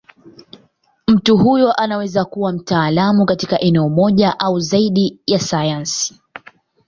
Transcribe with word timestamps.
Mtu 1.07 1.37
huyo 1.37 1.73
anaweza 1.73 2.25
kuwa 2.25 2.51
mtaalamu 2.53 3.25
katika 3.25 3.59
eneo 3.59 3.89
moja 3.89 4.39
au 4.39 4.59
zaidi 4.59 5.19
ya 5.27 5.39
sayansi. 5.39 6.19